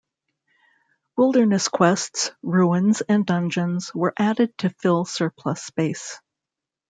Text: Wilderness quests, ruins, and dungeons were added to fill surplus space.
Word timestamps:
Wilderness 1.15 1.67
quests, 1.67 2.31
ruins, 2.41 3.01
and 3.01 3.23
dungeons 3.23 3.93
were 3.93 4.15
added 4.17 4.57
to 4.57 4.71
fill 4.71 5.05
surplus 5.05 5.61
space. 5.61 6.19